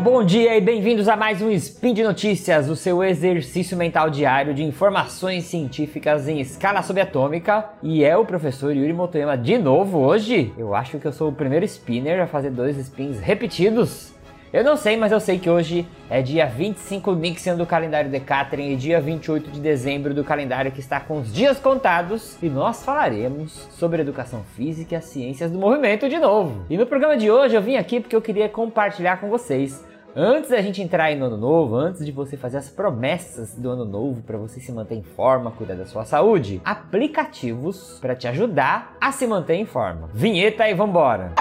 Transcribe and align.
bom 0.00 0.24
dia 0.24 0.56
e 0.56 0.62
bem-vindos 0.62 1.08
a 1.08 1.14
mais 1.14 1.42
um 1.42 1.50
Spin 1.50 1.92
de 1.92 2.02
Notícias, 2.02 2.70
o 2.70 2.74
seu 2.74 3.04
exercício 3.04 3.76
mental 3.76 4.08
diário 4.08 4.54
de 4.54 4.64
informações 4.64 5.44
científicas 5.44 6.26
em 6.26 6.40
escala 6.40 6.80
subatômica. 6.80 7.66
E 7.82 8.02
é 8.02 8.16
o 8.16 8.24
professor 8.24 8.74
Yuri 8.74 8.94
Motoyama 8.94 9.36
de 9.36 9.58
novo 9.58 9.98
hoje. 9.98 10.54
Eu 10.56 10.74
acho 10.74 10.98
que 10.98 11.06
eu 11.06 11.12
sou 11.12 11.28
o 11.28 11.34
primeiro 11.34 11.66
spinner 11.66 12.22
a 12.22 12.26
fazer 12.26 12.48
dois 12.48 12.78
spins 12.78 13.20
repetidos. 13.20 14.14
Eu 14.52 14.64
não 14.64 14.74
sei, 14.74 14.96
mas 14.96 15.12
eu 15.12 15.20
sei 15.20 15.38
que 15.38 15.50
hoje 15.50 15.86
é 16.08 16.22
dia 16.22 16.46
25 16.46 17.14
Nixian 17.14 17.56
do 17.56 17.66
calendário 17.66 18.10
Decatrin 18.10 18.72
e 18.72 18.76
dia 18.76 19.00
28 19.02 19.50
de 19.50 19.60
dezembro 19.60 20.14
do 20.14 20.24
calendário 20.24 20.72
que 20.72 20.80
está 20.80 20.98
com 20.98 21.20
os 21.20 21.32
dias 21.32 21.60
contados 21.60 22.36
e 22.42 22.48
nós 22.48 22.82
falaremos 22.82 23.68
sobre 23.70 24.00
educação 24.00 24.42
física 24.56 24.94
e 24.94 24.96
as 24.96 25.04
ciências 25.04 25.52
do 25.52 25.58
movimento 25.58 26.08
de 26.08 26.18
novo. 26.18 26.64
E 26.70 26.76
no 26.76 26.86
programa 26.86 27.18
de 27.18 27.30
hoje 27.30 27.54
eu 27.54 27.62
vim 27.62 27.76
aqui 27.76 28.00
porque 28.00 28.16
eu 28.16 28.22
queria 28.22 28.48
compartilhar 28.48 29.18
com 29.18 29.28
vocês 29.28 29.88
Antes 30.14 30.50
da 30.50 30.60
gente 30.60 30.82
entrar 30.82 31.14
no 31.14 31.26
ano 31.26 31.36
novo, 31.36 31.76
antes 31.76 32.04
de 32.04 32.10
você 32.10 32.36
fazer 32.36 32.56
as 32.56 32.68
promessas 32.68 33.54
do 33.54 33.70
ano 33.70 33.84
novo 33.84 34.22
para 34.22 34.36
você 34.36 34.58
se 34.58 34.72
manter 34.72 34.96
em 34.96 35.04
forma, 35.04 35.52
cuidar 35.52 35.76
da 35.76 35.86
sua 35.86 36.04
saúde, 36.04 36.60
aplicativos 36.64 37.96
para 38.00 38.16
te 38.16 38.26
ajudar 38.26 38.96
a 39.00 39.12
se 39.12 39.24
manter 39.24 39.54
em 39.54 39.64
forma. 39.64 40.08
Vinheta 40.12 40.68
e 40.68 40.74
vambora! 40.74 41.32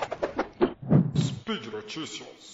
Speed 1.17 1.65
Notícias. 1.73 2.53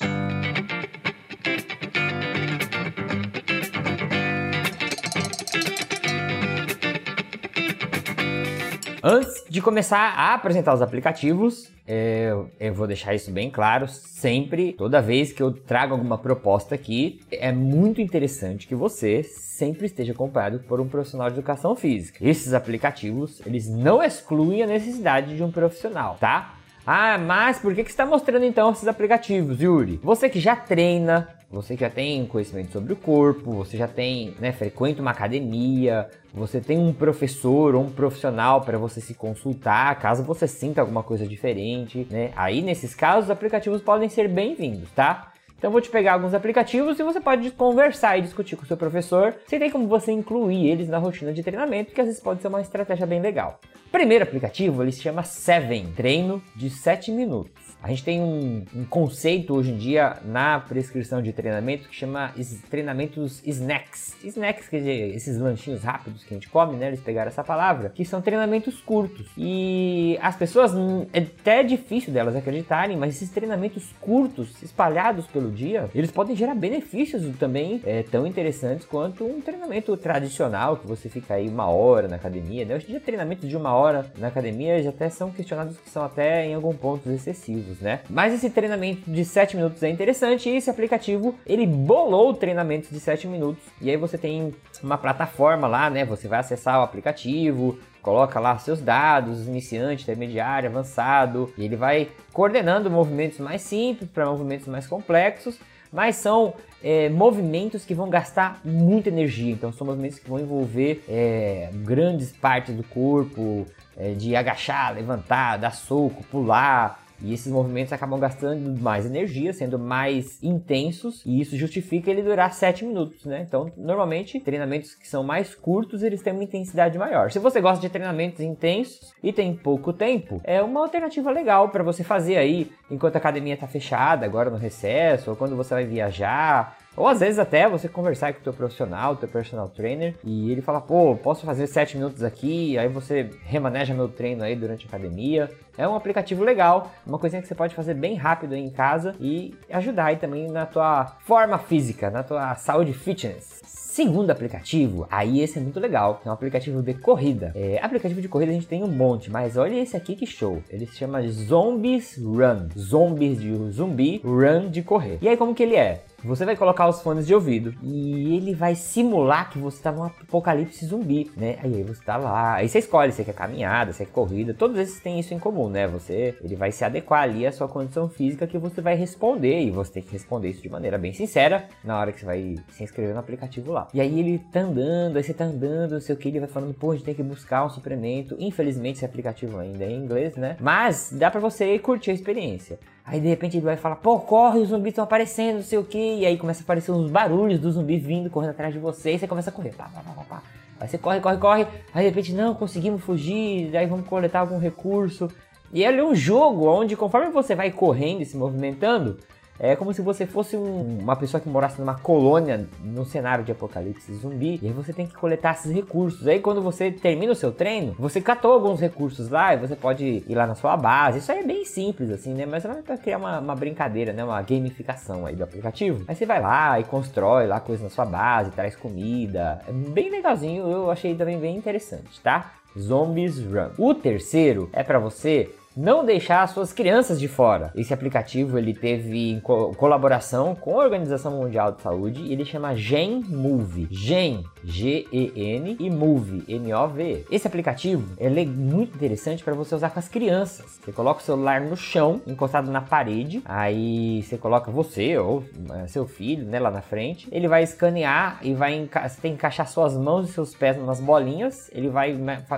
Antes 9.03 9.43
de 9.49 9.61
começar 9.61 10.13
a 10.17 10.33
apresentar 10.33 10.73
os 10.73 10.81
aplicativos, 10.81 11.74
é, 11.87 12.33
eu 12.59 12.73
vou 12.73 12.87
deixar 12.87 13.13
isso 13.13 13.31
bem 13.31 13.49
claro 13.49 13.87
sempre, 13.87 14.73
toda 14.73 15.01
vez 15.01 15.31
que 15.31 15.43
eu 15.43 15.51
trago 15.51 15.93
alguma 15.93 16.17
proposta 16.17 16.73
aqui, 16.73 17.21
é 17.31 17.51
muito 17.51 18.01
interessante 18.01 18.67
que 18.67 18.75
você 18.75 19.21
sempre 19.23 19.85
esteja 19.85 20.13
acompanhado 20.13 20.59
por 20.59 20.81
um 20.81 20.87
profissional 20.87 21.29
de 21.29 21.37
educação 21.37 21.75
física. 21.75 22.27
Esses 22.27 22.53
aplicativos, 22.53 23.41
eles 23.45 23.69
não 23.69 24.01
excluem 24.01 24.63
a 24.63 24.67
necessidade 24.67 25.35
de 25.35 25.43
um 25.43 25.51
profissional, 25.51 26.17
tá? 26.19 26.54
Ah, 26.85 27.17
mas 27.17 27.57
por 27.57 27.73
que, 27.73 27.83
que 27.83 27.89
você 27.89 27.93
está 27.93 28.05
mostrando 28.05 28.45
então 28.45 28.71
esses 28.71 28.87
aplicativos, 28.87 29.59
Yuri? 29.59 29.99
Você 30.03 30.29
que 30.29 30.39
já 30.39 30.55
treina, 30.55 31.27
você 31.49 31.75
já 31.75 31.89
tem 31.89 32.23
conhecimento 32.27 32.71
sobre 32.71 32.93
o 32.93 32.95
corpo, 32.95 33.53
você 33.53 33.75
já 33.75 33.87
tem, 33.87 34.35
né, 34.39 34.51
frequenta 34.51 35.01
uma 35.01 35.09
academia, 35.09 36.07
você 36.31 36.61
tem 36.61 36.77
um 36.77 36.93
professor 36.93 37.73
ou 37.73 37.85
um 37.85 37.89
profissional 37.89 38.61
para 38.61 38.77
você 38.77 39.01
se 39.01 39.15
consultar, 39.15 39.97
caso 39.97 40.23
você 40.23 40.47
sinta 40.47 40.79
alguma 40.79 41.01
coisa 41.01 41.25
diferente, 41.25 42.05
né? 42.11 42.31
Aí 42.35 42.61
nesses 42.61 42.93
casos, 42.93 43.25
os 43.25 43.31
aplicativos 43.31 43.81
podem 43.81 44.07
ser 44.07 44.27
bem-vindos, 44.27 44.91
tá? 44.91 45.31
Então 45.57 45.71
vou 45.71 45.81
te 45.81 45.89
pegar 45.89 46.13
alguns 46.13 46.33
aplicativos 46.33 46.99
e 46.99 47.03
você 47.03 47.19
pode 47.19 47.49
conversar 47.51 48.17
e 48.17 48.21
discutir 48.21 48.55
com 48.55 48.63
o 48.63 48.67
seu 48.67 48.77
professor, 48.77 49.35
se 49.47 49.57
tem 49.57 49.69
como 49.69 49.87
você 49.87 50.11
incluir 50.11 50.69
eles 50.69 50.87
na 50.87 50.97
rotina 50.97 51.33
de 51.33 51.43
treinamento, 51.43 51.93
que 51.93 52.01
às 52.01 52.07
vezes 52.07 52.21
pode 52.21 52.41
ser 52.41 52.49
uma 52.49 52.61
estratégia 52.61 53.05
bem 53.05 53.21
legal. 53.21 53.59
O 53.87 53.89
primeiro 53.89 54.23
aplicativo 54.23 54.83
ele 54.83 54.91
se 54.91 55.01
chama 55.01 55.23
Seven, 55.23 55.93
treino 55.95 56.41
de 56.55 56.69
7 56.69 57.11
minutos. 57.11 57.65
A 57.85 57.89
gente 57.89 58.03
tem 58.03 58.19
um, 58.19 58.65
um, 58.75 58.83
conceito 58.83 59.53
hoje 59.53 59.71
em 59.71 59.77
dia 59.77 60.17
na 60.25 60.59
prescrição 60.59 61.21
de 61.21 61.31
treinamento 61.31 61.87
que 61.87 61.95
chama 61.95 62.33
treinamentos 62.67 63.43
snacks. 63.45 64.15
Snacks, 64.23 64.67
quer 64.67 64.79
dizer, 64.79 65.15
esses 65.15 65.37
lanchinhos 65.37 65.83
rápidos 65.83 66.23
que 66.23 66.33
a 66.33 66.35
gente 66.35 66.49
come, 66.49 66.77
né? 66.77 66.87
Eles 66.87 66.99
pegaram 66.99 67.27
essa 67.27 67.43
palavra, 67.43 67.89
que 67.89 68.03
são 68.03 68.23
treinamentos 68.23 68.81
curtos. 68.81 69.29
E 69.37 70.17
as 70.19 70.35
pessoas, 70.35 70.73
hum, 70.73 71.05
é 71.13 71.19
até 71.19 71.61
difícil 71.61 72.11
delas 72.11 72.35
acreditarem, 72.35 72.97
mas 72.97 73.15
esses 73.17 73.29
treinamentos 73.29 73.93
curtos, 74.01 74.63
espalhados 74.63 75.27
pelo 75.27 75.44
dia, 75.51 75.89
eles 75.93 76.11
podem 76.11 76.35
gerar 76.35 76.55
benefícios 76.55 77.23
também 77.37 77.81
é, 77.85 78.03
tão 78.03 78.25
interessantes 78.25 78.85
quanto 78.85 79.23
um 79.25 79.41
treinamento 79.41 79.95
tradicional, 79.97 80.77
que 80.77 80.87
você 80.87 81.09
fica 81.09 81.35
aí 81.35 81.47
uma 81.47 81.67
hora 81.67 82.07
na 82.07 82.15
academia. 82.15 82.65
Né? 82.65 82.75
Hoje 82.75 82.85
em 82.85 82.89
dia, 82.91 82.99
treinamentos 82.99 83.47
de 83.47 83.55
uma 83.55 83.73
hora 83.73 84.05
na 84.17 84.27
academia 84.27 84.81
já 84.81 84.89
até 84.89 85.09
são 85.09 85.31
questionados 85.31 85.77
que 85.77 85.89
são 85.89 86.03
até 86.03 86.45
em 86.45 86.53
algum 86.53 86.73
ponto 86.73 87.09
excessivos 87.11 87.65
né? 87.81 88.01
Mas 88.09 88.33
esse 88.33 88.49
treinamento 88.49 89.09
de 89.09 89.23
7 89.23 89.55
minutos 89.55 89.81
é 89.83 89.89
interessante 89.89 90.49
e 90.49 90.57
esse 90.57 90.69
aplicativo, 90.69 91.35
ele 91.45 91.65
bolou 91.65 92.33
treinamentos 92.33 92.89
de 92.89 92.99
7 92.99 93.27
minutos. 93.27 93.63
E 93.81 93.89
aí 93.89 93.97
você 93.97 94.17
tem 94.17 94.53
uma 94.83 94.97
plataforma 94.97 95.67
lá, 95.67 95.89
né? 95.89 96.05
Você 96.05 96.27
vai 96.27 96.39
acessar 96.39 96.79
o 96.79 96.83
aplicativo, 96.83 97.77
coloca 98.05 98.39
lá 98.39 98.55
seus 98.59 98.79
dados, 98.79 99.47
iniciante, 99.47 100.03
intermediário, 100.03 100.69
avançado, 100.69 101.51
e 101.57 101.65
ele 101.65 101.75
vai 101.75 102.11
coordenando 102.31 102.87
movimentos 102.87 103.39
mais 103.39 103.63
simples 103.63 104.07
para 104.07 104.27
movimentos 104.27 104.67
mais 104.67 104.85
complexos, 104.85 105.59
mas 105.91 106.17
são 106.17 106.53
é, 106.83 107.09
movimentos 107.09 107.83
que 107.83 107.95
vão 107.95 108.07
gastar 108.07 108.61
muita 108.63 109.09
energia, 109.09 109.51
então 109.51 109.73
são 109.73 109.87
movimentos 109.87 110.19
que 110.19 110.29
vão 110.29 110.39
envolver 110.39 111.03
é, 111.09 111.71
grandes 111.73 112.31
partes 112.31 112.75
do 112.75 112.83
corpo, 112.83 113.65
é, 113.97 114.11
de 114.11 114.35
agachar, 114.35 114.93
levantar, 114.93 115.57
dar 115.57 115.73
soco, 115.73 116.23
pular, 116.29 117.03
e 117.21 117.33
esses 117.33 117.51
movimentos 117.51 117.93
acabam 117.93 118.19
gastando 118.19 118.79
mais 118.81 119.05
energia, 119.05 119.53
sendo 119.53 119.79
mais 119.79 120.41
intensos, 120.43 121.21
e 121.25 121.39
isso 121.39 121.57
justifica 121.57 122.09
ele 122.11 122.21
durar 122.21 122.53
7 122.53 122.85
minutos, 122.85 123.25
né? 123.25 123.45
Então, 123.47 123.71
normalmente, 123.77 124.39
treinamentos 124.39 124.93
que 124.93 125.07
são 125.07 125.23
mais 125.23 125.55
curtos, 125.55 126.03
eles 126.03 126.21
têm 126.21 126.33
uma 126.33 126.43
intensidade 126.43 126.97
maior. 126.97 127.31
Se 127.31 127.39
você 127.39 127.61
gosta 127.61 127.81
de 127.81 127.89
treinamentos 127.89 128.39
intensos 128.39 129.13
e 129.23 129.31
tem 129.31 129.55
pouco 129.55 129.93
tempo, 129.93 130.41
é 130.43 130.61
uma 130.61 130.81
alternativa 130.81 131.31
legal 131.31 131.69
para 131.69 131.83
você 131.83 132.03
fazer 132.03 132.37
aí 132.37 132.71
enquanto 132.89 133.15
a 133.15 133.19
academia 133.19 133.53
está 133.53 133.67
fechada, 133.67 134.25
agora 134.25 134.49
no 134.49 134.57
recesso, 134.57 135.31
ou 135.31 135.35
quando 135.35 135.55
você 135.55 135.73
vai 135.73 135.85
viajar, 135.85 136.77
ou 136.95 137.07
às 137.07 137.19
vezes 137.19 137.39
até 137.39 137.67
você 137.67 137.87
conversar 137.87 138.33
com 138.33 138.39
o 138.39 138.43
teu 138.43 138.53
profissional, 138.53 139.13
o 139.13 139.15
teu 139.15 139.29
personal 139.29 139.67
trainer, 139.69 140.15
e 140.23 140.51
ele 140.51 140.61
fala, 140.61 140.81
pô, 140.81 141.15
posso 141.15 141.45
fazer 141.45 141.67
7 141.67 141.97
minutos 141.97 142.23
aqui, 142.23 142.77
aí 142.77 142.87
você 142.87 143.29
remaneja 143.43 143.93
meu 143.93 144.07
treino 144.07 144.43
aí 144.43 144.55
durante 144.55 144.85
a 144.85 144.87
academia. 144.87 145.49
É 145.77 145.87
um 145.87 145.95
aplicativo 145.95 146.43
legal, 146.43 146.91
uma 147.05 147.19
coisinha 147.19 147.41
que 147.41 147.47
você 147.47 147.55
pode 147.55 147.75
fazer 147.75 147.93
bem 147.93 148.15
rápido 148.15 148.53
aí 148.53 148.61
em 148.61 148.69
casa 148.69 149.13
e 149.19 149.53
ajudar 149.69 150.05
aí 150.05 150.15
também 150.15 150.49
na 150.49 150.65
tua 150.65 151.05
forma 151.25 151.57
física, 151.57 152.09
na 152.09 152.23
tua 152.23 152.55
saúde 152.55 152.93
fitness. 152.93 153.61
Segundo 153.95 154.29
aplicativo, 154.29 155.07
aí 155.09 155.39
esse 155.39 155.57
é 155.57 155.61
muito 155.61 155.79
legal, 155.79 156.21
é 156.25 156.29
um 156.29 156.33
aplicativo 156.33 156.81
de 156.81 156.93
corrida. 156.93 157.53
É, 157.55 157.79
aplicativo 157.81 158.21
de 158.21 158.27
corrida 158.27 158.51
a 158.51 158.53
gente 158.53 158.67
tem 158.67 158.83
um 158.83 158.89
monte, 158.89 159.31
mas 159.31 159.55
olha 159.55 159.75
esse 159.75 159.95
aqui 159.95 160.17
que 160.17 160.25
show. 160.25 160.61
Ele 160.69 160.85
se 160.85 160.97
chama 160.97 161.25
Zombies 161.25 162.17
Run. 162.17 162.67
Zombies 162.77 163.39
de 163.39 163.55
zumbi, 163.71 164.21
run 164.21 164.69
de 164.69 164.81
correr. 164.81 165.17
E 165.21 165.29
aí 165.29 165.37
como 165.37 165.55
que 165.55 165.63
ele 165.63 165.77
é? 165.77 166.01
Você 166.25 166.43
vai 166.43 166.55
colocar 166.55 166.87
os 166.87 167.01
fones 167.03 167.27
de 167.27 167.35
ouvido 167.35 167.75
e 167.83 168.35
ele 168.35 168.55
vai 168.55 168.73
simular 168.73 169.51
que 169.51 169.59
você 169.59 169.77
está 169.77 169.91
num 169.91 170.03
apocalipse 170.03 170.83
zumbi, 170.83 171.31
né? 171.37 171.57
Aí 171.61 171.83
você 171.83 172.03
tá 172.03 172.17
lá, 172.17 172.55
aí 172.55 172.67
você 172.67 172.79
escolhe 172.79 173.11
se 173.11 173.23
quer 173.23 173.33
caminhada, 173.33 173.93
se 173.93 174.03
quer 174.03 174.11
corrida, 174.11 174.51
todos 174.51 174.75
esses 174.79 174.99
têm 174.99 175.19
isso 175.19 175.35
em 175.35 175.39
comum, 175.39 175.69
né? 175.69 175.87
Você, 175.87 176.35
ele 176.43 176.55
vai 176.55 176.71
se 176.71 176.83
adequar 176.83 177.21
ali 177.21 177.45
à 177.45 177.51
sua 177.51 177.67
condição 177.67 178.09
física 178.09 178.47
que 178.47 178.57
você 178.57 178.81
vai 178.81 178.95
responder 178.95 179.61
e 179.61 179.69
você 179.69 179.93
tem 179.93 180.03
que 180.03 180.13
responder 180.13 180.49
isso 180.49 180.63
de 180.63 180.69
maneira 180.69 180.97
bem 180.97 181.13
sincera 181.13 181.67
na 181.83 181.99
hora 181.99 182.11
que 182.11 182.21
você 182.21 182.25
vai 182.25 182.55
se 182.69 182.83
inscrever 182.83 183.13
no 183.13 183.19
aplicativo 183.19 183.71
lá. 183.71 183.87
E 183.93 184.01
aí 184.01 184.19
ele 184.19 184.39
tá 184.51 184.61
andando, 184.61 185.17
aí 185.17 185.23
você 185.23 185.33
tá 185.33 185.45
andando, 185.45 185.91
não 185.91 186.01
sei 186.01 186.15
o 186.15 186.17
que, 186.17 186.29
ele 186.29 186.39
vai 186.39 186.49
falando, 186.49 186.73
pô, 186.73 186.91
a 186.91 186.95
gente 186.95 187.05
tem 187.05 187.13
que 187.13 187.21
buscar 187.21 187.63
um 187.63 187.69
suplemento. 187.69 188.35
Infelizmente 188.39 188.95
esse 188.95 189.05
aplicativo 189.05 189.59
ainda 189.59 189.83
é 189.83 189.91
em 189.91 190.03
inglês, 190.03 190.35
né? 190.35 190.57
Mas 190.59 191.11
dá 191.13 191.29
para 191.29 191.39
você 191.39 191.77
curtir 191.77 192.09
a 192.09 192.13
experiência. 192.15 192.79
Aí 193.05 193.19
de 193.19 193.27
repente 193.27 193.57
ele 193.57 193.65
vai 193.65 193.77
falar, 193.77 193.97
pô, 193.97 194.19
corre, 194.19 194.59
os 194.59 194.69
zumbis 194.69 194.91
estão 194.91 195.03
aparecendo, 195.03 195.57
não 195.57 195.63
sei 195.63 195.77
o 195.77 195.83
que. 195.83 196.15
E 196.15 196.25
aí 196.25 196.37
começa 196.37 196.61
a 196.61 196.63
aparecer 196.63 196.91
uns 196.91 197.11
barulhos 197.11 197.59
dos 197.59 197.75
zumbis 197.75 198.03
vindo, 198.03 198.29
correndo 198.29 198.51
atrás 198.51 198.73
de 198.73 198.79
você. 198.79 199.13
E 199.13 199.19
você 199.19 199.27
começa 199.27 199.51
a 199.51 199.53
correr. 199.53 199.73
Pá, 199.75 199.89
pá, 199.93 200.01
pá, 200.01 200.23
pá, 200.27 200.43
Aí 200.79 200.87
você 200.87 200.97
corre, 200.97 201.19
corre, 201.19 201.37
corre. 201.37 201.67
Aí 201.93 202.03
de 202.03 202.09
repente, 202.09 202.33
não, 202.33 202.55
conseguimos 202.55 203.03
fugir. 203.03 203.75
Aí 203.77 203.85
vamos 203.85 204.07
coletar 204.07 204.39
algum 204.39 204.57
recurso. 204.57 205.29
E 205.71 205.83
ele 205.83 205.99
é 205.99 206.03
um 206.03 206.15
jogo 206.15 206.67
onde, 206.67 206.95
conforme 206.95 207.29
você 207.29 207.53
vai 207.53 207.71
correndo 207.71 208.21
e 208.21 208.25
se 208.25 208.35
movimentando, 208.35 209.19
é 209.59 209.75
como 209.75 209.93
se 209.93 210.01
você 210.01 210.25
fosse 210.25 210.57
um, 210.57 210.99
uma 210.99 211.15
pessoa 211.15 211.39
que 211.39 211.47
morasse 211.47 211.79
numa 211.79 211.95
colônia 211.95 212.67
num 212.83 213.05
cenário 213.05 213.43
de 213.43 213.51
apocalipse 213.51 214.13
zumbi. 214.15 214.59
E 214.61 214.67
aí 214.67 214.73
você 214.73 214.91
tem 214.93 215.07
que 215.07 215.13
coletar 215.13 215.53
esses 215.53 215.71
recursos. 215.71 216.27
Aí 216.27 216.39
quando 216.39 216.61
você 216.61 216.91
termina 216.91 217.31
o 217.31 217.35
seu 217.35 217.51
treino, 217.51 217.95
você 217.97 218.19
catou 218.21 218.53
alguns 218.53 218.79
recursos 218.79 219.29
lá 219.29 219.53
e 219.53 219.57
você 219.57 219.75
pode 219.75 220.23
ir 220.27 220.35
lá 220.35 220.45
na 220.45 220.55
sua 220.55 220.75
base. 220.75 221.19
Isso 221.19 221.31
aí 221.31 221.39
é 221.39 221.43
bem 221.43 221.63
simples 221.65 222.09
assim, 222.11 222.33
né? 222.33 222.45
Mas 222.45 222.63
vai 222.63 222.81
pra 222.81 222.97
criar 222.97 223.17
uma, 223.17 223.39
uma 223.39 223.55
brincadeira, 223.55 224.11
né? 224.13 224.23
Uma 224.23 224.41
gamificação 224.41 225.25
aí 225.25 225.35
do 225.35 225.43
aplicativo. 225.43 226.03
Aí 226.07 226.15
você 226.15 226.25
vai 226.25 226.41
lá 226.41 226.79
e 226.79 226.83
constrói 226.83 227.47
lá 227.47 227.59
coisas 227.59 227.83
na 227.83 227.89
sua 227.89 228.05
base, 228.05 228.51
traz 228.51 228.75
comida. 228.75 229.61
É 229.67 229.71
bem 229.71 230.09
legalzinho, 230.09 230.67
eu 230.69 230.91
achei 230.91 231.15
também 231.15 231.39
bem 231.39 231.55
interessante, 231.55 232.19
tá? 232.21 232.51
Zombies 232.77 233.39
Run. 233.39 233.69
O 233.77 233.93
terceiro 233.93 234.69
é 234.73 234.83
para 234.83 234.99
você 234.99 235.49
não 235.75 236.05
deixar 236.05 236.47
suas 236.47 236.71
crianças 236.71 237.19
de 237.19 237.27
fora. 237.27 237.71
Esse 237.75 237.93
aplicativo 237.93 238.57
ele 238.57 238.73
teve 238.73 239.39
co 239.41 239.73
colaboração 239.75 240.55
com 240.55 240.79
a 240.79 240.83
Organização 240.83 241.33
Mundial 241.33 241.71
de 241.73 241.81
Saúde 241.81 242.21
e 242.21 242.31
ele 242.31 242.45
chama 242.45 242.75
Gen 242.75 243.21
Move. 243.27 243.87
Gen, 243.91 244.43
G-E-N 244.63 245.77
e 245.79 245.89
Move, 245.89 246.43
M-O-V. 246.47 247.25
Esse 247.29 247.47
aplicativo 247.47 248.15
ele 248.17 248.41
é 248.41 248.45
muito 248.45 248.95
interessante 248.95 249.43
para 249.43 249.53
você 249.53 249.75
usar 249.75 249.89
com 249.89 249.99
as 249.99 250.07
crianças. 250.07 250.79
Você 250.83 250.91
coloca 250.91 251.19
o 251.19 251.23
celular 251.23 251.61
no 251.61 251.75
chão, 251.75 252.21
encostado 252.25 252.71
na 252.71 252.81
parede, 252.81 253.41
aí 253.45 254.23
você 254.23 254.37
coloca 254.37 254.71
você 254.71 255.17
ou 255.17 255.43
é, 255.73 255.87
seu 255.87 256.07
filho, 256.07 256.45
né, 256.45 256.59
lá 256.59 256.71
na 256.71 256.81
frente. 256.81 257.27
Ele 257.31 257.47
vai 257.47 257.63
escanear 257.63 258.39
e 258.41 258.53
vai 258.53 258.75
você 258.85 259.21
tem 259.21 259.31
que 259.31 259.37
encaixar 259.37 259.67
suas 259.67 259.97
mãos 259.97 260.29
e 260.29 260.33
seus 260.33 260.55
pés 260.55 260.77
nas 260.77 260.99
bolinhas. 260.99 261.69
Ele 261.73 261.89
vai 261.89 262.13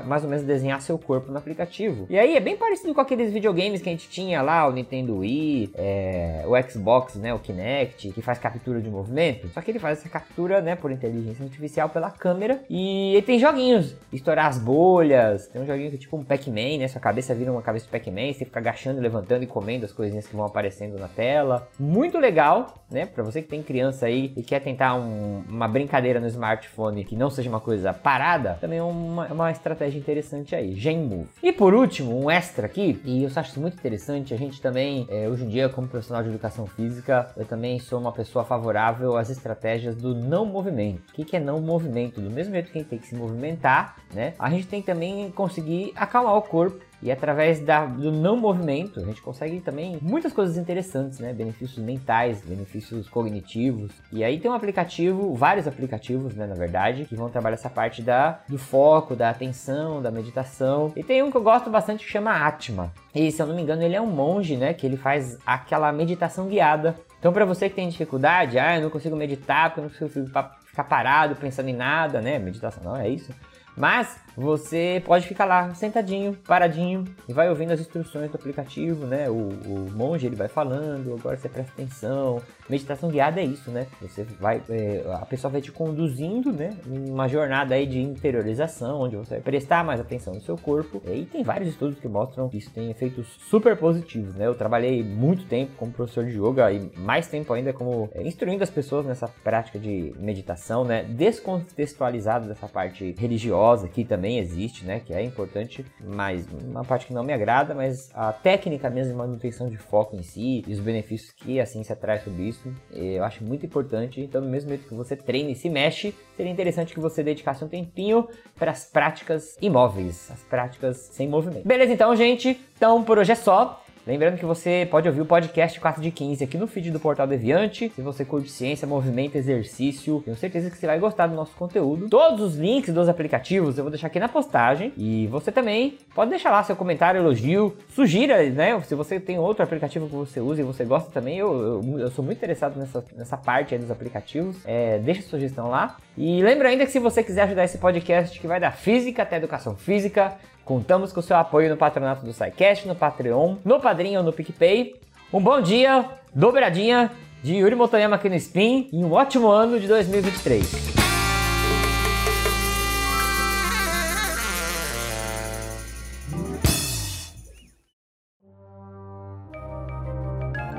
mais 0.05 0.23
ou 0.23 0.29
menos 0.29 0.45
desenhar 0.45 0.81
seu 0.81 0.97
corpo 0.97 1.31
no 1.31 1.37
aplicativo. 1.37 2.05
E 2.09 2.17
aí 2.17 2.35
é 2.35 2.39
bem 2.39 2.55
parecido 2.55 2.93
com 2.93 3.01
aqueles 3.07 3.31
videogames 3.31 3.81
que 3.81 3.89
a 3.89 3.91
gente 3.91 4.09
tinha 4.09 4.41
lá, 4.41 4.67
o 4.67 4.71
Nintendo 4.71 5.17
Wii, 5.17 5.71
é, 5.75 6.43
o 6.45 6.69
Xbox, 6.69 7.15
né, 7.15 7.33
o 7.33 7.39
Kinect, 7.39 8.11
que 8.11 8.21
faz 8.21 8.37
captura 8.37 8.81
de 8.81 8.89
movimento. 8.89 9.47
Só 9.49 9.61
que 9.61 9.71
ele 9.71 9.79
faz 9.79 9.99
essa 9.99 10.09
captura, 10.09 10.61
né, 10.61 10.75
por 10.75 10.91
inteligência 10.91 11.43
artificial 11.43 11.89
pela 11.89 12.11
câmera. 12.11 12.61
E 12.69 13.13
ele 13.13 13.21
tem 13.21 13.39
joguinhos, 13.39 13.95
estourar 14.11 14.47
as 14.47 14.59
bolhas. 14.59 15.47
Tem 15.47 15.61
um 15.61 15.65
joguinho 15.65 15.89
que 15.89 15.95
é 15.95 15.99
tipo 15.99 16.17
um 16.17 16.23
Pac-Man, 16.23 16.77
né, 16.79 16.87
sua 16.87 17.01
cabeça 17.01 17.33
vira 17.33 17.51
uma 17.51 17.61
cabeça 17.61 17.85
de 17.85 17.91
Pac-Man, 17.91 18.33
você 18.33 18.45
fica 18.45 18.59
agachando, 18.59 19.01
levantando 19.01 19.43
e 19.43 19.47
comendo 19.47 19.85
as 19.85 19.91
coisinhas 19.91 20.27
que 20.27 20.35
vão 20.35 20.45
aparecendo 20.45 20.99
na 20.99 21.07
tela. 21.07 21.67
Muito 21.79 22.17
legal, 22.17 22.83
né, 22.91 23.05
para 23.05 23.23
você 23.23 23.41
que 23.41 23.47
tem 23.47 23.63
criança 23.63 24.05
aí 24.05 24.33
e 24.35 24.43
quer 24.43 24.59
tentar 24.59 24.95
um, 24.95 25.43
uma 25.47 25.67
brincadeira 25.67 26.19
no 26.19 26.27
smartphone 26.27 27.03
que 27.03 27.15
não 27.15 27.29
seja 27.29 27.49
uma 27.49 27.59
coisa 27.59 27.93
parada, 27.93 28.57
também 28.59 28.79
é 28.79 28.83
uma, 28.83 29.27
é 29.27 29.31
uma 29.31 29.51
estratégia 29.51 29.97
interessante 29.97 30.55
aí. 30.55 30.73
Genmove. 30.73 31.27
E 31.41 31.51
por 31.51 31.73
último, 31.73 32.19
um 32.19 32.29
extra 32.29 32.65
aqui, 32.65 32.96
e 33.03 33.23
eu 33.23 33.29
acho 33.35 33.51
isso 33.51 33.59
muito 33.59 33.75
interessante, 33.75 34.33
a 34.33 34.37
gente 34.37 34.61
também, 34.61 35.07
é, 35.09 35.27
hoje 35.27 35.43
em 35.43 35.47
dia, 35.47 35.69
como 35.69 35.87
profissional 35.87 36.23
de 36.23 36.29
educação 36.29 36.65
física, 36.65 37.31
eu 37.35 37.45
também 37.45 37.79
sou 37.79 37.99
uma 37.99 38.11
pessoa 38.11 38.43
favorável 38.43 39.17
às 39.17 39.29
estratégias 39.29 39.95
do 39.95 40.15
não 40.15 40.45
movimento. 40.45 41.09
O 41.09 41.13
que, 41.13 41.25
que 41.25 41.35
é 41.35 41.39
não 41.39 41.59
movimento? 41.61 42.21
Do 42.21 42.29
mesmo 42.29 42.53
jeito 42.53 42.71
que 42.71 42.77
a 42.77 42.81
gente 42.81 42.89
tem 42.89 42.99
que 42.99 43.07
se 43.07 43.15
movimentar, 43.15 43.97
né? 44.13 44.33
A 44.39 44.49
gente 44.49 44.67
tem 44.67 44.81
que 44.81 44.87
também 44.87 45.31
conseguir 45.31 45.93
acalmar 45.95 46.35
o 46.35 46.41
corpo 46.41 46.86
e 47.01 47.11
através 47.11 47.59
da, 47.59 47.85
do 47.85 48.11
não 48.11 48.37
movimento, 48.37 48.99
a 48.99 49.03
gente 49.03 49.21
consegue 49.21 49.59
também 49.59 49.99
muitas 50.01 50.33
coisas 50.33 50.57
interessantes, 50.57 51.19
né? 51.19 51.31
Benefícios 51.31 51.77
mentais, 51.77 52.41
benefícios 52.41 53.07
cognitivos. 53.07 53.91
E 54.11 54.23
aí 54.23 54.39
tem 54.39 54.49
um 54.49 54.53
aplicativo, 54.53 55.35
vários 55.35 55.67
aplicativos, 55.67 56.35
né, 56.35 56.47
na 56.47 56.55
verdade, 56.55 57.05
que 57.05 57.15
vão 57.15 57.29
trabalhar 57.29 57.55
essa 57.55 57.69
parte 57.69 58.01
da, 58.01 58.39
do 58.49 58.57
foco, 58.57 59.15
da 59.15 59.29
atenção, 59.29 60.01
da 60.01 60.09
meditação. 60.09 60.91
E 60.95 61.03
tem 61.03 61.21
um 61.21 61.29
que 61.29 61.37
eu 61.37 61.43
gosto 61.43 61.69
bastante 61.69 62.05
que 62.05 62.11
chama 62.11 62.31
Atma. 62.31 62.91
E 63.13 63.31
se 63.31 63.41
eu 63.41 63.45
não 63.45 63.55
me 63.55 63.61
engano, 63.61 63.83
ele 63.83 63.95
é 63.95 64.01
um 64.01 64.07
monge, 64.07 64.57
né, 64.57 64.73
que 64.73 64.85
ele 64.85 64.97
faz 64.97 65.37
aquela 65.45 65.91
meditação 65.91 66.47
guiada. 66.47 66.95
Então, 67.19 67.33
para 67.33 67.45
você 67.45 67.69
que 67.69 67.75
tem 67.75 67.89
dificuldade, 67.89 68.59
ah, 68.59 68.75
eu 68.75 68.83
não 68.83 68.89
consigo 68.89 69.15
meditar 69.15 69.69
porque 69.69 69.79
eu 69.79 69.83
não 69.83 69.89
consigo 69.89 70.27
ficar 70.65 70.83
parado 70.83 71.35
pensando 71.35 71.69
em 71.69 71.75
nada, 71.75 72.21
né? 72.21 72.37
Meditação 72.37 72.83
não 72.83 72.95
é 72.95 73.09
isso. 73.09 73.33
Mas 73.75 74.19
você 74.37 75.01
pode 75.03 75.27
ficar 75.27 75.45
lá 75.45 75.73
sentadinho, 75.73 76.37
paradinho 76.45 77.05
e 77.27 77.33
vai 77.33 77.49
ouvindo 77.49 77.71
as 77.71 77.79
instruções 77.79 78.29
do 78.29 78.35
aplicativo, 78.35 79.07
né? 79.07 79.27
O, 79.27 79.33
o 79.33 79.91
monge 79.95 80.27
ele 80.27 80.35
vai 80.35 80.47
falando, 80.47 81.15
agora 81.15 81.35
você 81.35 81.49
presta 81.49 81.71
atenção. 81.71 82.39
Meditação 82.69 83.09
guiada 83.09 83.41
é 83.41 83.43
isso, 83.43 83.71
né? 83.71 83.87
Você 83.99 84.23
vai, 84.39 84.61
é, 84.69 85.03
a 85.11 85.25
pessoa 85.25 85.49
vai 85.49 85.59
te 85.59 85.71
conduzindo, 85.71 86.53
né? 86.53 86.77
Uma 86.85 87.27
jornada 87.27 87.73
aí 87.73 87.87
de 87.87 87.99
interiorização, 87.99 89.01
onde 89.01 89.15
você 89.15 89.35
vai 89.35 89.41
prestar 89.41 89.83
mais 89.83 89.99
atenção 89.99 90.35
no 90.35 90.41
seu 90.41 90.55
corpo. 90.55 91.01
E 91.07 91.25
tem 91.25 91.41
vários 91.41 91.69
estudos 91.69 91.97
que 91.97 92.07
mostram 92.07 92.47
que 92.47 92.57
isso 92.57 92.69
tem 92.69 92.91
efeitos 92.91 93.25
super 93.49 93.75
positivos, 93.75 94.35
né? 94.35 94.45
Eu 94.45 94.53
trabalhei 94.53 95.01
muito 95.01 95.47
tempo 95.47 95.71
como 95.77 95.91
professor 95.91 96.25
de 96.25 96.37
yoga 96.37 96.71
e 96.71 96.91
mais 96.95 97.27
tempo 97.27 97.53
ainda 97.53 97.73
como 97.73 98.07
é, 98.13 98.21
instruindo 98.21 98.63
as 98.63 98.69
pessoas 98.69 99.03
nessa 99.03 99.27
prática 99.27 99.79
de 99.79 100.13
meditação, 100.19 100.83
né? 100.83 101.03
Descontextualizado 101.05 102.47
dessa 102.47 102.67
parte 102.67 103.15
religiosa 103.17 103.87
que 103.87 104.05
também 104.05 104.26
existe, 104.35 104.83
né? 104.85 104.99
Que 104.99 105.13
é 105.13 105.23
importante, 105.23 105.85
mas 106.03 106.45
uma 106.63 106.83
parte 106.83 107.07
que 107.07 107.13
não 107.13 107.23
me 107.23 107.33
agrada, 107.33 107.73
mas 107.73 108.09
a 108.13 108.33
técnica 108.33 108.89
mesmo 108.89 109.13
de 109.13 109.17
manutenção 109.17 109.69
de 109.69 109.77
foco 109.77 110.15
em 110.15 110.23
si 110.23 110.63
e 110.67 110.73
os 110.73 110.79
benefícios 110.79 111.31
que 111.31 111.59
a 111.59 111.65
ciência 111.65 111.95
traz 111.95 112.23
sobre 112.23 112.43
isso, 112.43 112.73
eu 112.91 113.23
acho 113.23 113.43
muito 113.43 113.65
importante. 113.65 114.19
Então, 114.19 114.41
no 114.41 114.49
mesmo 114.49 114.69
jeito 114.69 114.87
que 114.87 114.93
você 114.93 115.15
treina 115.15 115.51
e 115.51 115.55
se 115.55 115.69
mexe, 115.69 116.13
seria 116.35 116.51
interessante 116.51 116.93
que 116.93 116.99
você 116.99 117.23
dedicasse 117.23 117.63
um 117.63 117.67
tempinho 117.67 118.27
para 118.55 118.71
as 118.71 118.85
práticas 118.85 119.57
imóveis, 119.61 120.29
as 120.31 120.43
práticas 120.43 120.97
sem 120.97 121.27
movimento. 121.27 121.67
Beleza, 121.67 121.93
então, 121.93 122.15
gente? 122.15 122.59
Então, 122.75 123.03
por 123.03 123.17
hoje 123.17 123.31
é 123.31 123.35
só. 123.35 123.83
Lembrando 124.07 124.37
que 124.37 124.45
você 124.45 124.87
pode 124.89 125.05
ouvir 125.05 125.19
o 125.19 125.25
podcast 125.25 125.77
4 125.81 126.01
de 126.01 126.11
15 126.11 126.41
aqui 126.41 126.57
no 126.57 126.65
feed 126.65 126.91
do 126.91 126.99
Portal 126.99 127.27
Deviante. 127.27 127.91
Se 127.93 128.01
você 128.01 128.23
curte 128.23 128.49
ciência, 128.49 128.87
movimento, 128.87 129.35
exercício, 129.35 130.21
tenho 130.23 130.37
certeza 130.37 130.69
que 130.69 130.77
você 130.77 130.87
vai 130.87 130.97
gostar 130.97 131.27
do 131.27 131.35
nosso 131.35 131.53
conteúdo. 131.57 132.07
Todos 132.07 132.39
os 132.39 132.55
links 132.55 132.93
dos 132.93 133.09
aplicativos 133.09 133.77
eu 133.77 133.83
vou 133.83 133.91
deixar 133.91 134.07
aqui 134.07 134.17
na 134.17 134.29
postagem. 134.29 134.93
E 134.95 135.27
você 135.27 135.51
também 135.51 135.97
pode 136.15 136.29
deixar 136.29 136.51
lá 136.51 136.63
seu 136.63 136.73
comentário, 136.73 137.19
elogio, 137.19 137.75
sugira, 137.89 138.49
né? 138.49 138.79
Se 138.83 138.95
você 138.95 139.19
tem 139.19 139.37
outro 139.37 139.61
aplicativo 139.61 140.07
que 140.07 140.15
você 140.15 140.39
usa 140.39 140.61
e 140.61 140.63
você 140.63 140.85
gosta 140.85 141.11
também, 141.11 141.39
eu, 141.39 141.83
eu, 141.83 141.99
eu 141.99 142.09
sou 142.09 142.23
muito 142.23 142.37
interessado 142.37 142.79
nessa, 142.79 143.03
nessa 143.13 143.35
parte 143.35 143.77
dos 143.77 143.91
aplicativos. 143.91 144.55
É, 144.63 144.99
deixa 144.99 145.21
sugestão 145.23 145.67
lá. 145.67 145.97
E 146.17 146.41
lembra 146.41 146.69
ainda 146.69 146.85
que 146.85 146.91
se 146.93 146.99
você 146.99 147.21
quiser 147.21 147.41
ajudar 147.41 147.65
esse 147.65 147.77
podcast 147.77 148.39
que 148.39 148.47
vai 148.47 148.57
da 148.57 148.71
física 148.71 149.23
até 149.23 149.35
educação 149.35 149.75
física, 149.75 150.37
Contamos 150.67 151.11
com 151.13 151.21
o 151.21 151.23
seu 151.23 151.37
apoio 151.37 151.69
no 151.69 151.77
patronato 151.77 152.25
do 152.25 152.33
SciCast, 152.33 152.85
no 152.89 152.93
Patreon, 152.93 153.55
no 153.63 153.79
Padrinho 153.79 154.19
ou 154.19 154.25
no 154.25 154.33
PicPay. 154.33 154.95
Um 155.31 155.39
bom 155.39 155.61
dia, 155.61 156.03
dobradinha 156.35 157.09
de 157.41 157.55
Yuri 157.55 157.73
Motoyama 157.73 158.17
aqui 158.17 158.27
no 158.27 158.35
Spin 158.35 158.89
e 158.91 158.97
um 158.97 159.13
ótimo 159.13 159.47
ano 159.47 159.79
de 159.79 159.87
2023. 159.87 160.97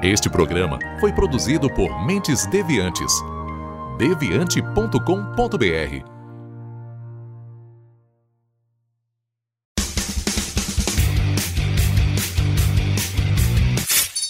Este 0.02 0.28
programa 0.28 0.78
foi 1.00 1.14
produzido 1.14 1.72
por 1.72 2.04
Mentes 2.04 2.46
Deviantes. 2.46 3.10
deviante.com.br 3.96 6.17